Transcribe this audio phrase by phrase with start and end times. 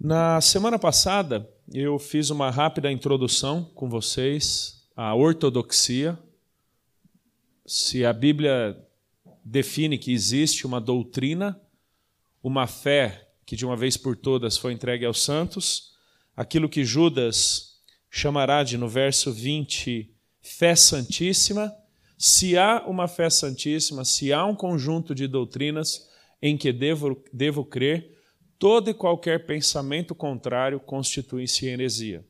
[0.00, 6.18] Na semana passada, eu fiz uma rápida introdução com vocês à ortodoxia.
[7.64, 8.76] Se a Bíblia
[9.44, 11.60] define que existe uma doutrina,
[12.42, 15.92] uma fé que de uma vez por todas foi entregue aos santos,
[16.36, 17.80] aquilo que Judas
[18.10, 21.72] chamará de no verso 20 fé santíssima,
[22.18, 26.08] se há uma fé santíssima, se há um conjunto de doutrinas
[26.40, 28.18] em que devo, devo crer,
[28.62, 32.24] todo e qualquer pensamento contrário constitui-se heresia.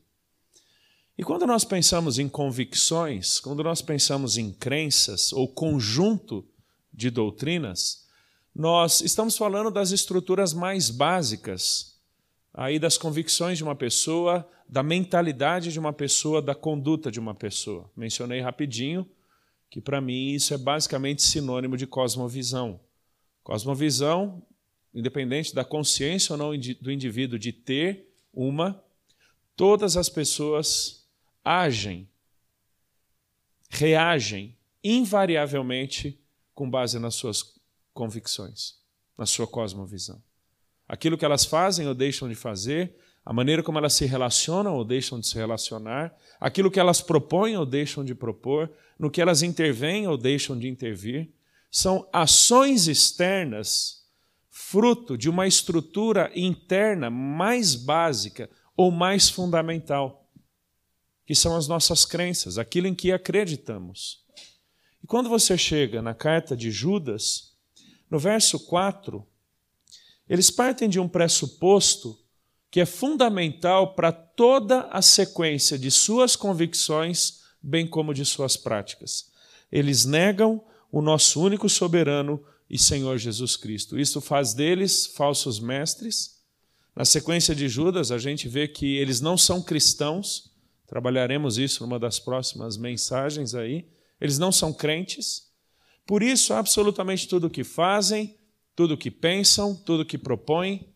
[1.15, 6.43] E quando nós pensamos em convicções, quando nós pensamos em crenças ou conjunto
[6.91, 8.07] de doutrinas,
[8.55, 11.99] nós estamos falando das estruturas mais básicas,
[12.51, 17.35] aí das convicções de uma pessoa, da mentalidade de uma pessoa, da conduta de uma
[17.35, 17.87] pessoa.
[17.95, 19.07] Mencionei rapidinho
[19.69, 22.79] que para mim isso é basicamente sinônimo de cosmovisão.
[23.43, 24.41] Cosmovisão
[24.93, 28.83] independente da consciência ou não do indivíduo de ter uma,
[29.55, 31.05] todas as pessoas
[31.43, 32.07] agem,
[33.69, 36.19] reagem invariavelmente
[36.53, 37.53] com base nas suas
[37.93, 38.75] convicções,
[39.17, 40.21] na sua cosmovisão.
[40.87, 44.83] Aquilo que elas fazem ou deixam de fazer, a maneira como elas se relacionam ou
[44.83, 48.69] deixam de se relacionar, aquilo que elas propõem ou deixam de propor,
[48.99, 51.31] no que elas intervêm ou deixam de intervir,
[51.71, 54.02] são ações externas
[54.55, 60.29] fruto de uma estrutura interna mais básica ou mais fundamental,
[61.25, 64.23] que são as nossas crenças, aquilo em que acreditamos.
[65.03, 67.55] E quando você chega na carta de Judas,
[68.11, 69.25] no verso 4,
[70.29, 72.15] eles partem de um pressuposto
[72.69, 79.31] que é fundamental para toda a sequência de suas convicções, bem como de suas práticas.
[79.71, 83.99] Eles negam o nosso único soberano, e Senhor Jesus Cristo.
[83.99, 86.41] Isso faz deles falsos mestres.
[86.95, 90.51] Na sequência de Judas, a gente vê que eles não são cristãos.
[90.87, 93.85] Trabalharemos isso numa das próximas mensagens aí.
[94.19, 95.51] Eles não são crentes.
[96.03, 98.35] Por isso, absolutamente tudo o que fazem,
[98.75, 100.91] tudo o que pensam, tudo o que propõem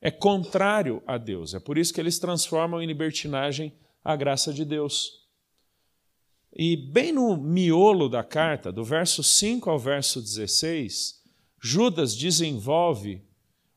[0.00, 1.52] é contrário a Deus.
[1.52, 5.28] É por isso que eles transformam em libertinagem a graça de Deus.
[6.56, 11.17] E bem no miolo da carta, do verso 5 ao verso 16,
[11.60, 13.22] Judas desenvolve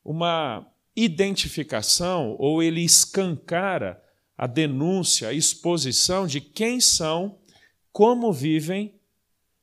[0.04, 4.02] uma identificação ou ele escancara
[4.36, 7.38] a denúncia, a exposição de quem são,
[7.92, 8.94] como vivem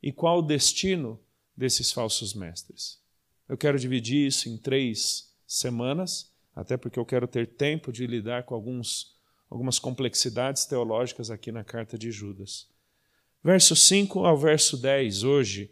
[0.01, 1.19] e qual o destino
[1.55, 2.99] desses falsos mestres.
[3.47, 8.43] Eu quero dividir isso em três semanas, até porque eu quero ter tempo de lidar
[8.43, 9.17] com alguns,
[9.49, 12.67] algumas complexidades teológicas aqui na carta de Judas.
[13.43, 15.71] Verso 5 ao verso 10, hoje,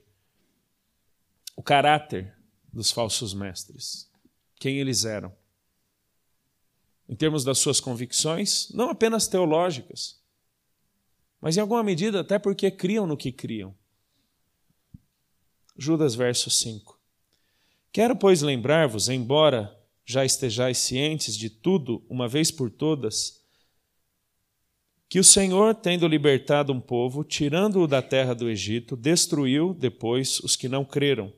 [1.55, 2.36] o caráter
[2.77, 4.07] dos falsos mestres.
[4.59, 5.35] Quem eles eram.
[7.09, 10.21] Em termos das suas convicções, não apenas teológicas,
[11.41, 13.75] mas em alguma medida até porque criam no que criam.
[15.75, 16.99] Judas, verso 5.
[17.91, 23.41] Quero, pois, lembrar-vos, embora já estejais cientes de tudo, uma vez por todas,
[25.09, 30.55] que o Senhor, tendo libertado um povo, tirando-o da terra do Egito, destruiu depois os
[30.55, 31.33] que não creram,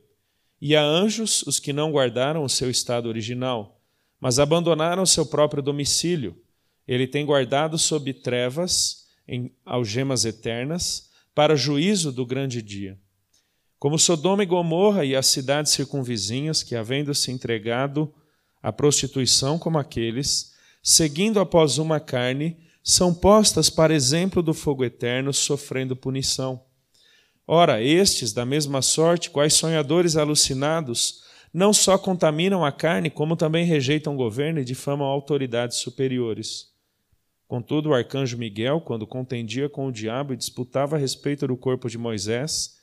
[0.60, 3.80] e a anjos os que não guardaram o seu estado original,
[4.20, 6.36] mas abandonaram seu próprio domicílio.
[6.86, 12.98] Ele tem guardado sob trevas, em algemas eternas, para juízo do grande dia.
[13.78, 18.12] Como Sodoma e Gomorra e as cidades circunvizinhas, que, havendo se entregado
[18.62, 25.32] à prostituição como aqueles, seguindo após uma carne, são postas para exemplo do fogo eterno,
[25.32, 26.62] sofrendo punição.
[27.52, 33.64] Ora, estes, da mesma sorte, quais sonhadores alucinados, não só contaminam a carne, como também
[33.64, 36.68] rejeitam o governo e difamam autoridades superiores.
[37.48, 41.90] Contudo, o arcanjo Miguel, quando contendia com o diabo e disputava a respeito do corpo
[41.90, 42.78] de Moisés,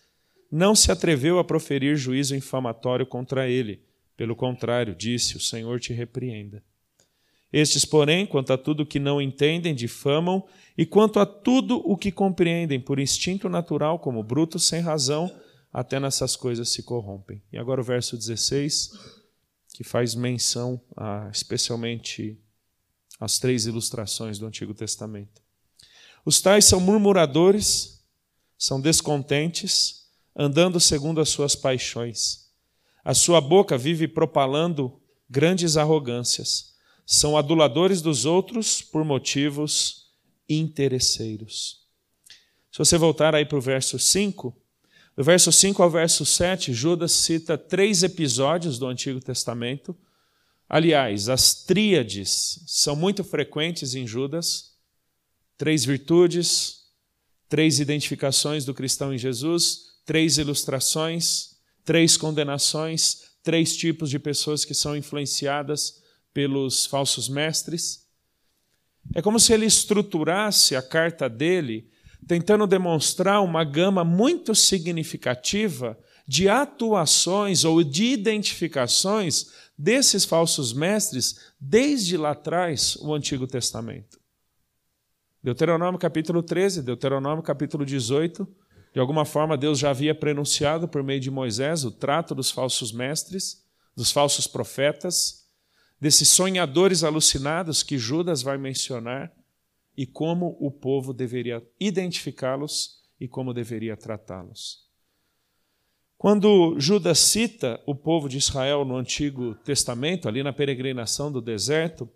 [0.52, 3.82] não se atreveu a proferir juízo infamatório contra ele.
[4.18, 6.62] Pelo contrário, disse: O Senhor te repreenda.
[7.52, 10.46] Estes, porém, quanto a tudo que não entendem, difamam,
[10.78, 15.34] e quanto a tudo o que compreendem por instinto natural, como brutos sem razão,
[15.72, 17.42] até nessas coisas se corrompem.
[17.52, 18.92] E agora o verso 16,
[19.74, 22.38] que faz menção a, especialmente
[23.20, 25.42] às três ilustrações do Antigo Testamento.
[26.26, 28.04] Os tais são murmuradores,
[28.58, 32.52] são descontentes, andando segundo as suas paixões.
[33.04, 35.00] A sua boca vive propalando
[35.30, 36.77] grandes arrogâncias
[37.08, 40.12] são aduladores dos outros por motivos
[40.48, 41.88] interesseiros.
[42.72, 44.56] Se você voltar aí para o verso 5,
[45.16, 49.98] do verso 5 ao verso 7, Judas cita três episódios do Antigo Testamento,
[50.70, 54.74] Aliás, as tríades são muito frequentes em Judas:
[55.58, 56.82] três virtudes,
[57.48, 61.56] três identificações do cristão em Jesus, três ilustrações,
[61.86, 66.04] três condenações, três tipos de pessoas que são influenciadas
[66.38, 68.06] pelos falsos mestres.
[69.16, 71.90] É como se ele estruturasse a carta dele
[72.28, 75.98] tentando demonstrar uma gama muito significativa
[76.28, 84.20] de atuações ou de identificações desses falsos mestres desde lá atrás, o Antigo Testamento.
[85.42, 88.48] Deuteronômio capítulo 13, Deuteronômio capítulo 18,
[88.94, 92.92] de alguma forma Deus já havia prenunciado por meio de Moisés o trato dos falsos
[92.92, 95.47] mestres, dos falsos profetas,
[96.00, 99.32] desses sonhadores alucinados que Judas vai mencionar
[99.96, 104.86] e como o povo deveria identificá-los e como deveria tratá-los.
[106.18, 112.10] Quando Judas cita o povo de Israel no Antigo Testamento, ali na peregrinação do deserto,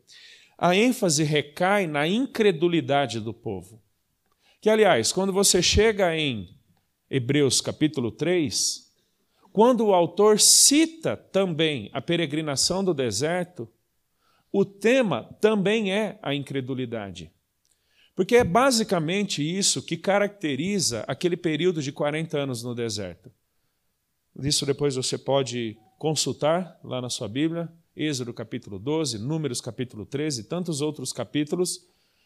[0.58, 3.82] a ênfase recai na incredulidade do povo.
[4.60, 6.56] Que, aliás, quando você chega em
[7.10, 8.91] Hebreus capítulo 3,
[9.52, 13.68] quando o autor cita também a peregrinação do deserto,
[14.52, 17.32] o tema também é a incredulidade.
[18.16, 23.32] Porque é basicamente isso que caracteriza aquele período de 40 anos no deserto.
[24.40, 30.42] Isso depois você pode consultar lá na sua Bíblia, Êxodo capítulo 12, Números capítulo 13
[30.42, 31.82] e tantos outros capítulos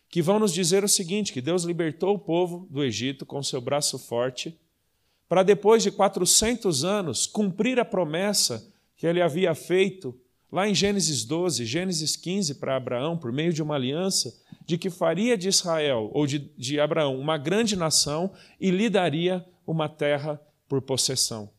[0.10, 3.60] que vão nos dizer o seguinte: que Deus libertou o povo do Egito com seu
[3.60, 4.60] braço forte,
[5.28, 10.18] para depois de 400 anos cumprir a promessa que ele havia feito
[10.52, 14.34] lá em Gênesis 12, Gênesis 15 para Abraão, por meio de uma aliança,
[14.66, 19.46] de que faria de Israel ou de, de Abraão uma grande nação e lhe daria
[19.66, 21.50] uma terra por possessão.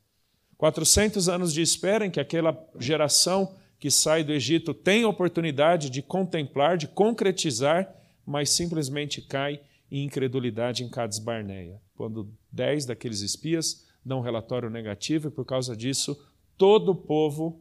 [0.57, 6.01] 400 anos de espera em que aquela geração que sai do Egito tem oportunidade de
[6.01, 9.61] contemplar, de concretizar, mas simplesmente cai
[9.91, 11.81] em incredulidade em Cades Barneia.
[11.97, 16.21] Quando dez daqueles espias dão um relatório negativo e por causa disso
[16.57, 17.61] todo o povo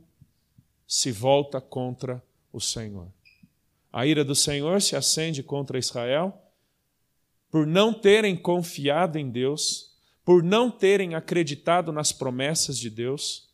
[0.88, 3.08] se volta contra o Senhor.
[3.92, 6.42] A ira do Senhor se acende contra Israel
[7.50, 13.50] por não terem confiado em Deus, por não terem acreditado nas promessas de Deus.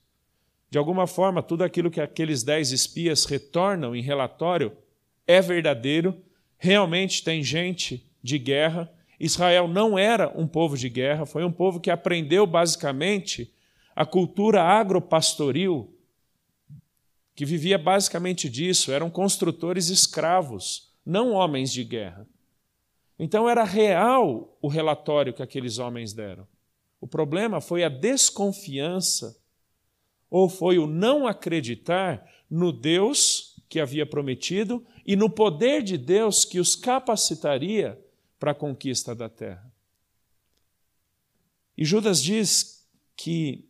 [0.70, 4.76] De alguma forma, tudo aquilo que aqueles dez espias retornam em relatório
[5.28, 6.20] é verdadeiro,
[6.58, 8.92] realmente tem gente de guerra.
[9.20, 13.54] Israel não era um povo de guerra, foi um povo que aprendeu basicamente
[13.96, 15.94] a cultura agropastoril,
[17.36, 22.28] que vivia basicamente disso, eram construtores escravos, não homens de guerra.
[23.18, 26.48] Então era real o relatório que aqueles homens deram.
[27.00, 29.38] O problema foi a desconfiança
[30.30, 36.46] ou foi o não acreditar no Deus que havia prometido e no poder de Deus
[36.46, 38.00] que os capacitaria
[38.42, 39.72] para a conquista da terra.
[41.78, 43.70] E Judas diz que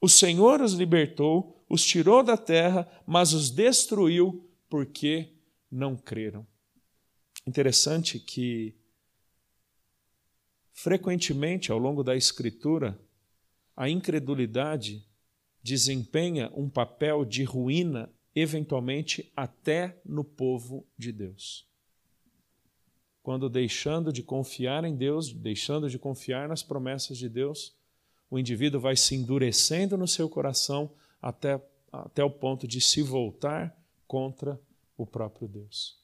[0.00, 5.32] o Senhor os libertou, os tirou da terra, mas os destruiu porque
[5.68, 6.46] não creram.
[7.44, 8.76] Interessante que
[10.72, 12.98] Frequentemente, ao longo da Escritura,
[13.76, 15.04] a incredulidade
[15.62, 21.71] desempenha um papel de ruína, eventualmente até no povo de Deus.
[23.22, 27.76] Quando deixando de confiar em Deus, deixando de confiar nas promessas de Deus,
[28.28, 31.62] o indivíduo vai se endurecendo no seu coração até,
[31.92, 33.76] até o ponto de se voltar
[34.06, 34.60] contra
[34.96, 36.00] o próprio Deus.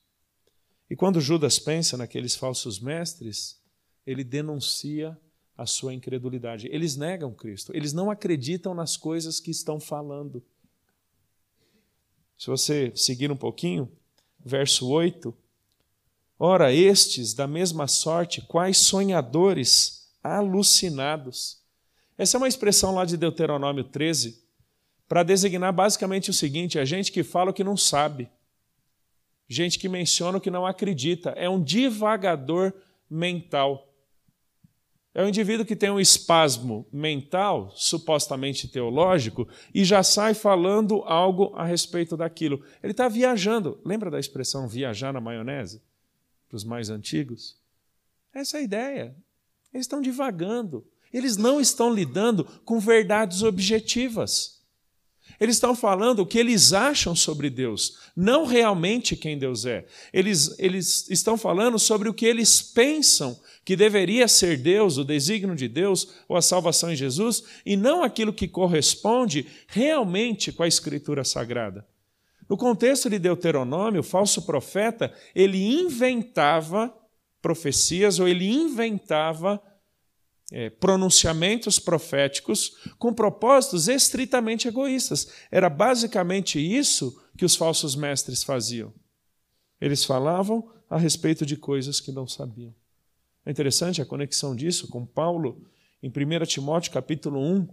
[0.89, 3.61] E quando Judas pensa naqueles falsos mestres,
[4.07, 5.19] ele denuncia
[5.57, 6.69] a sua incredulidade.
[6.71, 10.43] Eles negam Cristo, eles não acreditam nas coisas que estão falando.
[12.39, 13.91] Se você seguir um pouquinho,
[14.39, 15.35] verso 8:
[16.39, 21.59] Ora, estes, da mesma sorte, quais sonhadores alucinados.
[22.17, 24.41] Essa é uma expressão lá de Deuteronômio 13,
[25.09, 28.29] para designar basicamente o seguinte: a gente que fala o que não sabe,
[29.49, 32.73] gente que menciona o que não acredita, é um divagador
[33.11, 33.87] mental.
[35.15, 41.53] É um indivíduo que tem um espasmo mental, supostamente teológico, e já sai falando algo
[41.57, 42.63] a respeito daquilo.
[42.81, 43.81] Ele está viajando.
[43.85, 45.83] Lembra da expressão viajar na maionese?
[46.49, 47.57] Para os mais antigos?
[48.35, 49.17] Essa é a ideia.
[49.73, 50.87] Eles estão divagando.
[51.13, 54.59] Eles não estão lidando com verdades objetivas.
[55.39, 59.87] Eles estão falando o que eles acham sobre Deus, não realmente quem Deus é.
[60.13, 65.55] Eles, eles estão falando sobre o que eles pensam que deveria ser Deus, o desígnio
[65.55, 70.69] de Deus ou a salvação em Jesus, e não aquilo que corresponde realmente com a
[70.69, 71.87] Escritura Sagrada.
[72.49, 76.95] No contexto de Deuteronômio, o falso profeta, ele inventava
[77.43, 79.63] profecias ou ele inventava
[80.51, 85.29] é, pronunciamentos proféticos com propósitos estritamente egoístas.
[85.51, 88.93] Era basicamente isso que os falsos mestres faziam.
[89.81, 92.75] Eles falavam a respeito de coisas que não sabiam.
[93.45, 95.67] É interessante a conexão disso com Paulo
[96.03, 97.69] em 1 Timóteo capítulo 1,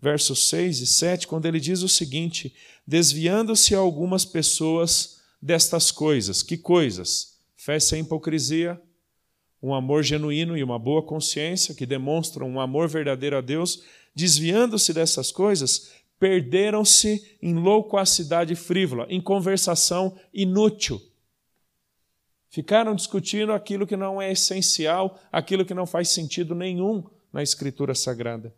[0.00, 2.54] versos 6 e 7, quando ele diz o seguinte:
[2.86, 6.42] desviando-se algumas pessoas destas coisas.
[6.42, 7.38] Que coisas?
[7.56, 8.80] Fé sem hipocrisia,
[9.62, 13.82] um amor genuíno e uma boa consciência que demonstram um amor verdadeiro a Deus,
[14.14, 21.00] desviando-se dessas coisas, perderam-se em loucuacidade frívola, em conversação inútil.
[22.48, 27.94] Ficaram discutindo aquilo que não é essencial, aquilo que não faz sentido nenhum na Escritura
[27.94, 28.54] Sagrada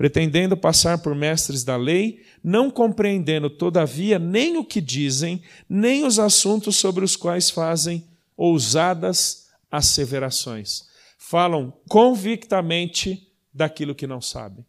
[0.00, 6.18] pretendendo passar por mestres da lei, não compreendendo, todavia, nem o que dizem, nem os
[6.18, 10.88] assuntos sobre os quais fazem ousadas asseverações.
[11.18, 14.64] Falam convictamente daquilo que não sabem.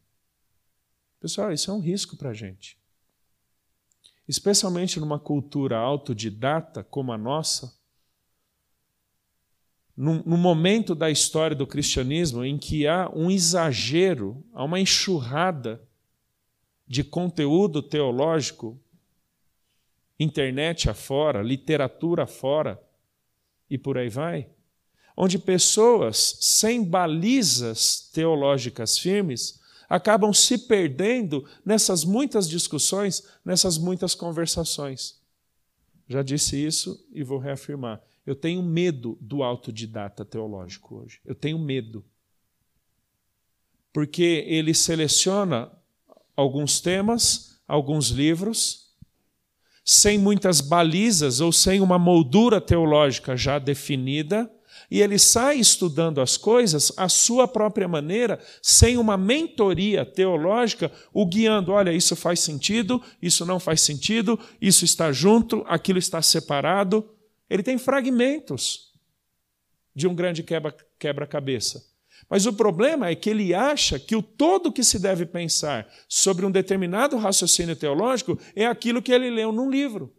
[1.17, 2.77] Pessoal, isso é um risco para a gente.
[4.27, 7.73] Especialmente numa cultura autodidata como a nossa,
[9.95, 15.81] no momento da história do cristianismo em que há um exagero, há uma enxurrada
[16.87, 18.79] de conteúdo teológico,
[20.19, 22.81] internet afora, literatura afora,
[23.69, 24.49] e por aí vai,
[25.15, 35.20] onde pessoas sem balizas teológicas firmes acabam se perdendo nessas muitas discussões, nessas muitas conversações.
[36.11, 38.01] Já disse isso e vou reafirmar.
[38.25, 41.21] Eu tenho medo do autodidata teológico hoje.
[41.23, 42.03] Eu tenho medo.
[43.93, 45.71] Porque ele seleciona
[46.35, 48.93] alguns temas, alguns livros,
[49.85, 54.51] sem muitas balizas ou sem uma moldura teológica já definida,
[54.91, 61.25] e ele sai estudando as coisas à sua própria maneira, sem uma mentoria teológica, o
[61.25, 67.09] guiando: olha, isso faz sentido, isso não faz sentido, isso está junto, aquilo está separado.
[67.49, 68.91] Ele tem fragmentos
[69.95, 70.43] de um grande
[70.99, 71.89] quebra-cabeça.
[72.29, 76.45] Mas o problema é que ele acha que o todo que se deve pensar sobre
[76.45, 80.13] um determinado raciocínio teológico é aquilo que ele leu num livro.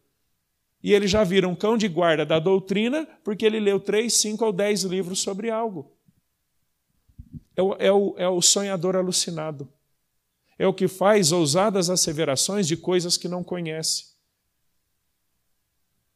[0.83, 4.45] E ele já vira um cão de guarda da doutrina porque ele leu três, cinco
[4.45, 5.97] ou dez livros sobre algo.
[7.57, 9.69] É o, é o, é o sonhador alucinado.
[10.59, 14.13] É o que faz ousadas asseverações de coisas que não conhece.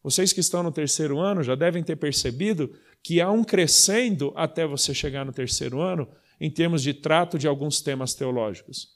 [0.03, 4.67] Vocês que estão no terceiro ano já devem ter percebido que há um crescendo até
[4.67, 6.09] você chegar no terceiro ano
[6.41, 8.96] em termos de trato de alguns temas teológicos.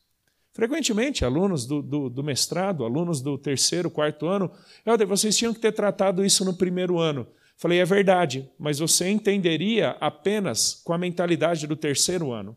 [0.53, 4.51] Frequentemente, alunos do, do, do mestrado, alunos do terceiro, quarto ano,
[4.85, 7.27] Helder, vocês tinham que ter tratado isso no primeiro ano.
[7.57, 12.57] Falei, é verdade, mas você entenderia apenas com a mentalidade do terceiro ano.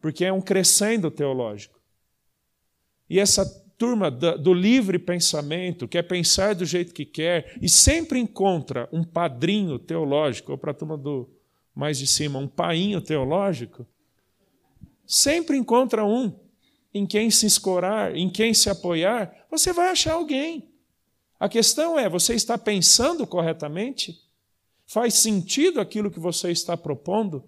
[0.00, 1.78] Porque é um crescendo teológico.
[3.08, 3.44] E essa
[3.76, 9.78] turma do livre pensamento, quer pensar do jeito que quer, e sempre encontra um padrinho
[9.78, 11.28] teológico, ou para a turma do
[11.74, 13.86] mais de cima, um painho teológico,
[15.06, 16.30] sempre encontra um
[16.94, 20.70] em quem se escorar, em quem se apoiar, você vai achar alguém.
[21.38, 24.22] A questão é: você está pensando corretamente?
[24.86, 27.44] Faz sentido aquilo que você está propondo?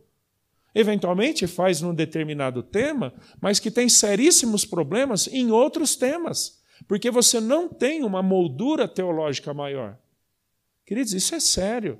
[0.77, 7.41] eventualmente faz num determinado tema, mas que tem seríssimos problemas em outros temas, porque você
[7.41, 9.97] não tem uma moldura teológica maior.
[10.85, 11.99] Queridos, isso é sério.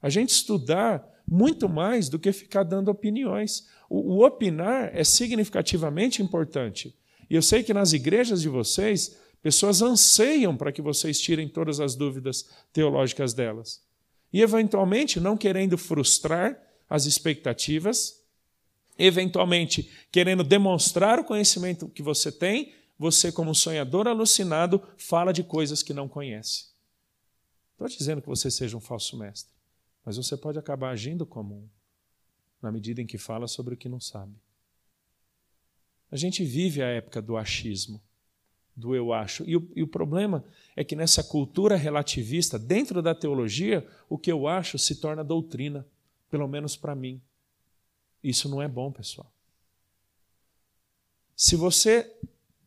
[0.00, 3.68] A gente estudar muito mais do que ficar dando opiniões.
[3.88, 6.94] O, o opinar é significativamente importante.
[7.28, 11.80] E eu sei que nas igrejas de vocês, pessoas anseiam para que vocês tirem todas
[11.80, 13.82] as dúvidas teológicas delas.
[14.32, 18.22] E, eventualmente, não querendo frustrar, as expectativas,
[18.98, 25.82] eventualmente querendo demonstrar o conhecimento que você tem, você, como sonhador alucinado, fala de coisas
[25.82, 26.66] que não conhece.
[27.72, 29.52] Estou dizendo que você seja um falso mestre,
[30.04, 31.68] mas você pode acabar agindo como um,
[32.60, 34.34] na medida em que fala sobre o que não sabe.
[36.10, 38.00] A gente vive a época do achismo,
[38.76, 39.44] do eu acho.
[39.44, 40.44] E o, e o problema
[40.76, 45.86] é que nessa cultura relativista, dentro da teologia, o que eu acho se torna doutrina
[46.30, 47.22] pelo menos para mim.
[48.22, 49.32] Isso não é bom, pessoal.
[51.36, 52.12] Se você,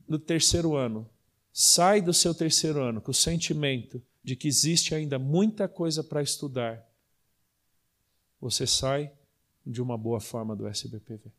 [0.08, 1.10] no terceiro ano,
[1.52, 6.22] sai do seu terceiro ano com o sentimento de que existe ainda muita coisa para
[6.22, 6.87] estudar,
[8.40, 9.12] você sai
[9.66, 11.32] de uma boa forma do SBPV.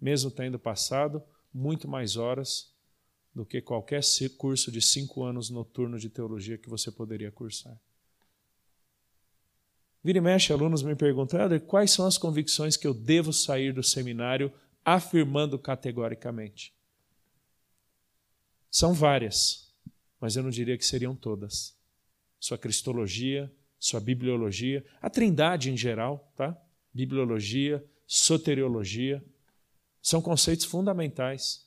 [0.00, 1.22] Mesmo tendo passado
[1.52, 2.72] muito mais horas
[3.34, 4.02] do que qualquer
[4.36, 7.78] curso de cinco anos noturno de teologia que você poderia cursar.
[10.02, 13.82] Vira e mexe, alunos me perguntam, quais são as convicções que eu devo sair do
[13.82, 14.52] seminário
[14.84, 16.74] afirmando categoricamente?
[18.70, 19.72] São várias,
[20.20, 21.76] mas eu não diria que seriam todas.
[22.38, 26.56] Sua cristologia, sua bibliologia, a trindade em geral, tá?
[26.92, 29.24] Bibliologia, soteriologia,
[30.02, 31.66] são conceitos fundamentais.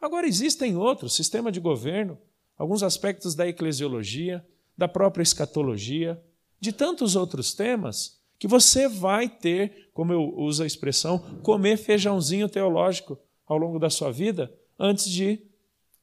[0.00, 2.18] Agora existem outros, sistema de governo,
[2.56, 4.44] alguns aspectos da eclesiologia,
[4.76, 6.22] da própria escatologia,
[6.60, 12.48] de tantos outros temas que você vai ter, como eu uso a expressão, comer feijãozinho
[12.48, 15.40] teológico ao longo da sua vida antes de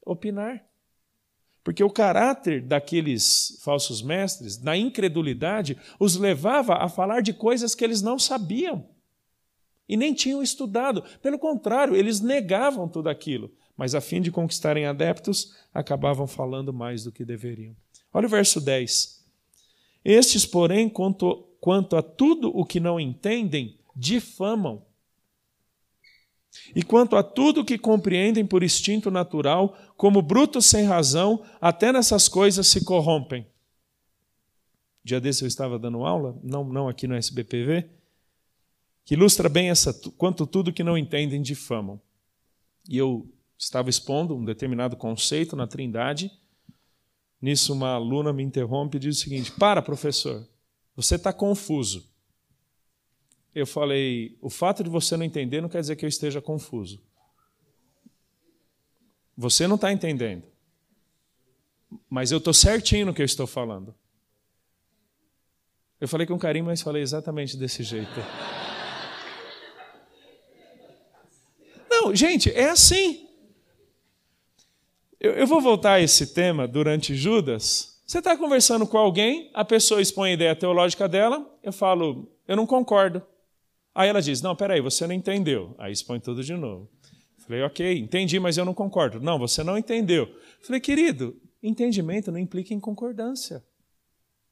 [0.04, 0.64] opinar.
[1.62, 7.84] Porque o caráter daqueles falsos mestres, na incredulidade, os levava a falar de coisas que
[7.84, 8.88] eles não sabiam
[9.88, 11.02] e nem tinham estudado.
[11.20, 17.04] Pelo contrário, eles negavam tudo aquilo, mas a fim de conquistarem adeptos, acabavam falando mais
[17.04, 17.74] do que deveriam.
[18.12, 19.24] Olha o verso 10.
[20.04, 24.82] Estes, porém, quanto, quanto a tudo o que não entendem, difamam
[26.74, 32.28] e quanto a tudo que compreendem por instinto natural, como brutos sem razão, até nessas
[32.28, 33.46] coisas se corrompem.
[35.04, 37.88] Dia desse eu estava dando aula, não, não aqui no SBPV,
[39.04, 42.00] que ilustra bem essa quanto tudo que não entendem difamam.
[42.88, 43.28] E eu
[43.58, 46.30] estava expondo um determinado conceito na Trindade.
[47.40, 50.46] Nisso uma aluna me interrompe e diz o seguinte: "Para, professor,
[50.94, 52.09] você está confuso
[53.54, 57.00] eu falei: o fato de você não entender não quer dizer que eu esteja confuso.
[59.36, 60.44] Você não está entendendo.
[62.08, 63.94] Mas eu estou certinho no que eu estou falando.
[66.00, 68.20] Eu falei com carinho, mas falei exatamente desse jeito.
[71.90, 73.28] Não, gente, é assim.
[75.18, 78.00] Eu, eu vou voltar a esse tema durante Judas.
[78.06, 82.56] Você está conversando com alguém, a pessoa expõe a ideia teológica dela, eu falo, eu
[82.56, 83.22] não concordo.
[83.94, 85.74] Aí ela diz: Não, peraí, você não entendeu.
[85.78, 86.88] Aí expõe tudo de novo.
[87.38, 89.20] Falei: Ok, entendi, mas eu não concordo.
[89.20, 90.28] Não, você não entendeu.
[90.62, 93.64] Falei: Querido, entendimento não implica em concordância.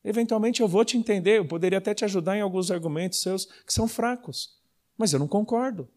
[0.04, 3.72] Eventualmente eu vou te entender, eu poderia até te ajudar em alguns argumentos seus que
[3.72, 4.56] são fracos,
[4.96, 5.88] mas eu não concordo.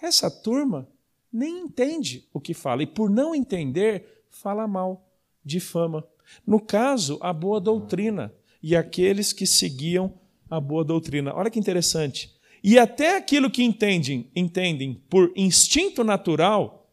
[0.00, 0.88] Essa turma
[1.32, 5.08] nem entende o que fala e, por não entender, fala mal,
[5.44, 6.06] difama.
[6.46, 11.34] No caso, a boa doutrina e aqueles que seguiam a boa doutrina.
[11.34, 12.34] Olha que interessante.
[12.66, 16.88] E até aquilo que entendem, entendem por instinto natural,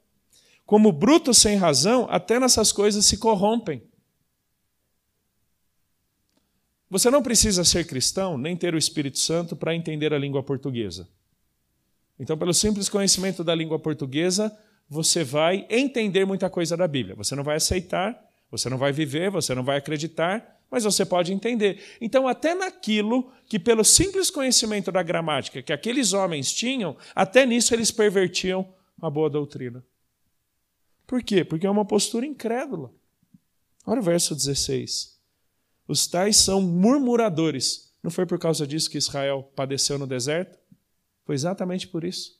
[0.65, 3.81] como brutos sem razão, até nessas coisas se corrompem.
[6.89, 11.07] Você não precisa ser cristão nem ter o Espírito Santo para entender a língua portuguesa.
[12.19, 14.55] Então, pelo simples conhecimento da língua portuguesa,
[14.89, 17.15] você vai entender muita coisa da Bíblia.
[17.15, 21.33] Você não vai aceitar, você não vai viver, você não vai acreditar, mas você pode
[21.33, 21.83] entender.
[21.99, 27.75] Então, até naquilo que, pelo simples conhecimento da gramática que aqueles homens tinham, até nisso
[27.75, 29.85] eles pervertiam a boa doutrina.
[31.05, 31.43] Por quê?
[31.43, 32.93] Porque é uma postura incrédula.
[33.85, 35.19] Olha o verso 16.
[35.87, 37.93] Os tais são murmuradores.
[38.01, 40.57] Não foi por causa disso que Israel padeceu no deserto?
[41.25, 42.39] Foi exatamente por isso.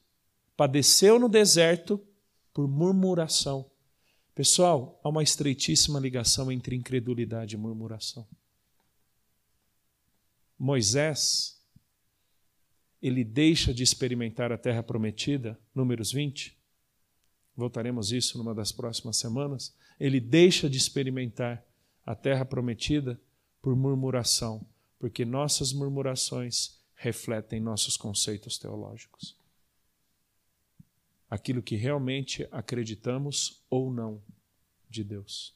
[0.56, 2.00] Padeceu no deserto
[2.54, 3.71] por murmuração.
[4.42, 8.28] Pessoal, há uma estreitíssima ligação entre incredulidade e murmuração.
[10.58, 11.62] Moisés,
[13.00, 16.58] ele deixa de experimentar a terra prometida, Números 20.
[17.56, 19.76] Voltaremos isso numa das próximas semanas.
[20.00, 21.64] Ele deixa de experimentar
[22.04, 23.22] a terra prometida
[23.62, 24.66] por murmuração,
[24.98, 29.40] porque nossas murmurações refletem nossos conceitos teológicos
[31.32, 34.22] aquilo que realmente acreditamos ou não
[34.90, 35.56] de Deus.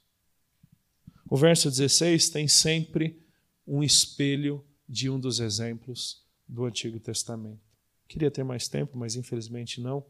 [1.30, 3.22] O verso 16 tem sempre
[3.68, 7.60] um espelho de um dos exemplos do Antigo Testamento.
[8.08, 10.06] Queria ter mais tempo, mas infelizmente não.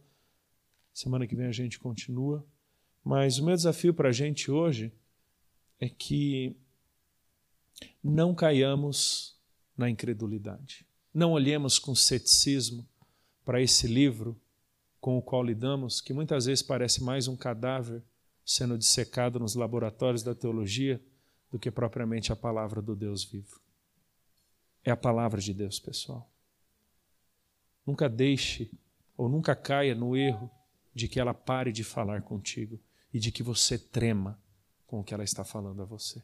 [0.93, 2.45] Semana que vem a gente continua.
[3.03, 4.93] Mas o meu desafio para a gente hoje
[5.79, 6.55] é que
[8.03, 9.35] não caiamos
[9.75, 10.85] na incredulidade.
[11.11, 12.87] Não olhemos com ceticismo
[13.43, 14.39] para esse livro
[15.05, 18.01] com o qual lidamos, que muitas vezes parece mais um cadáver
[18.43, 20.99] sendo dissecado nos laboratórios da teologia
[21.51, 23.61] do que propriamente a palavra do Deus vivo.
[24.83, 26.27] É a palavra de Deus, pessoal.
[27.85, 28.71] Nunca deixe
[29.15, 30.49] ou nunca caia no erro
[30.91, 32.81] de que ela pare de falar contigo
[33.13, 34.41] e de que você trema
[34.87, 36.19] com o que ela está falando a você.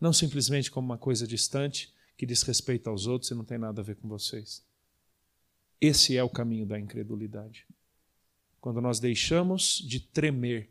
[0.00, 3.82] Não simplesmente como uma coisa distante que diz respeito aos outros e não tem nada
[3.82, 4.64] a ver com vocês.
[5.78, 7.66] Esse é o caminho da incredulidade
[8.62, 10.70] quando nós deixamos de tremer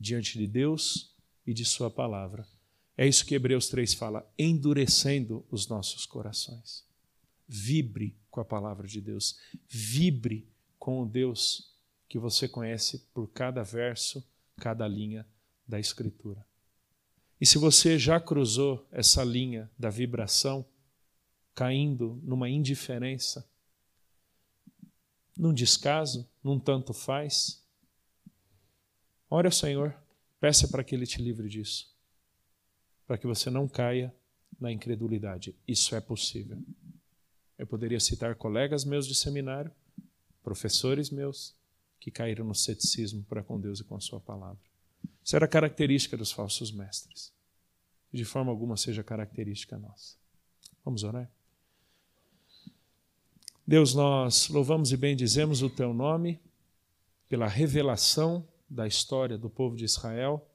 [0.00, 1.14] diante de Deus
[1.46, 2.48] e de Sua palavra.
[2.96, 6.82] É isso que Hebreus 3 fala, endurecendo os nossos corações.
[7.46, 11.76] Vibre com a palavra de Deus, vibre com o Deus
[12.08, 15.26] que você conhece por cada verso, cada linha
[15.68, 16.42] da Escritura.
[17.38, 20.64] E se você já cruzou essa linha da vibração,
[21.54, 23.46] caindo numa indiferença,
[25.36, 27.62] num descaso, num tanto faz,
[29.30, 29.94] ore ao Senhor,
[30.40, 31.94] peça para que Ele te livre disso,
[33.06, 34.14] para que você não caia
[34.60, 35.54] na incredulidade.
[35.66, 36.58] Isso é possível.
[37.58, 39.70] Eu poderia citar colegas meus de seminário,
[40.42, 41.54] professores meus,
[42.00, 44.58] que caíram no ceticismo para com Deus e com a Sua palavra.
[45.24, 47.32] Isso era característica dos falsos mestres.
[48.12, 50.16] De forma alguma seja característica nossa.
[50.84, 51.30] Vamos orar?
[53.72, 56.38] Deus, nós louvamos e bendizemos o Teu nome
[57.26, 60.46] pela revelação da história do povo de Israel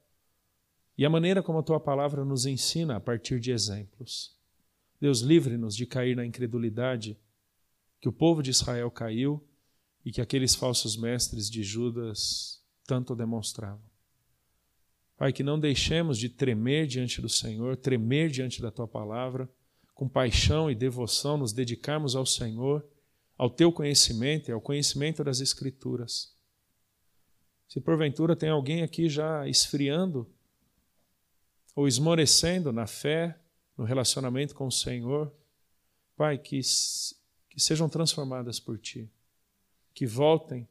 [0.96, 4.36] e a maneira como a Tua palavra nos ensina a partir de exemplos.
[5.00, 7.18] Deus, livre-nos de cair na incredulidade
[8.00, 9.44] que o povo de Israel caiu
[10.04, 13.82] e que aqueles falsos mestres de Judas tanto demonstravam.
[15.16, 19.50] Pai, que não deixemos de tremer diante do Senhor, tremer diante da tua palavra,
[19.92, 22.86] com paixão e devoção nos dedicarmos ao Senhor,
[23.38, 26.36] ao teu conhecimento e ao conhecimento das Escrituras.
[27.68, 30.28] Se porventura tem alguém aqui já esfriando
[31.74, 33.38] ou esmorecendo na fé,
[33.76, 35.32] no relacionamento com o Senhor,
[36.16, 36.60] Pai, que,
[37.48, 39.08] que sejam transformadas por Ti,
[39.94, 40.66] que voltem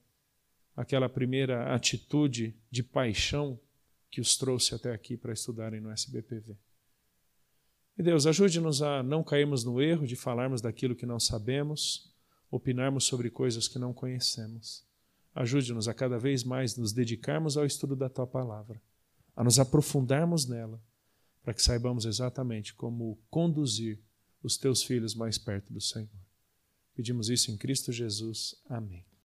[0.76, 3.58] àquela primeira atitude de paixão
[4.12, 6.58] que os trouxe até aqui para estudarem no SBPV.
[7.98, 12.14] E Deus, ajude-nos a não cairmos no erro de falarmos daquilo que não sabemos,
[12.50, 14.86] opinarmos sobre coisas que não conhecemos.
[15.36, 18.82] Ajude-nos a cada vez mais nos dedicarmos ao estudo da tua palavra,
[19.36, 20.82] a nos aprofundarmos nela
[21.44, 24.00] para que saibamos exatamente como conduzir
[24.44, 26.10] os teus filhos mais perto do Senhor.
[26.94, 28.56] Pedimos isso em Cristo Jesus.
[28.68, 29.06] Amém.